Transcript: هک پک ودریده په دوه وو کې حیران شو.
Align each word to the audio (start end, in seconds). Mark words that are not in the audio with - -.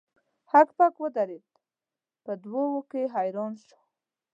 هک 0.51 0.69
پک 0.77 0.93
ودریده 1.03 1.51
په 2.23 2.31
دوه 2.43 2.63
وو 2.71 2.81
کې 2.91 3.01
حیران 3.15 3.51
شو. 3.65 3.79